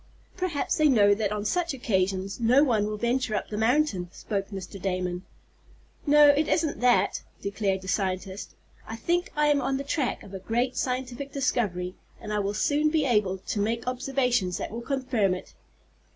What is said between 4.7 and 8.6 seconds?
Damon. "No, it isn't that," declared the scientist.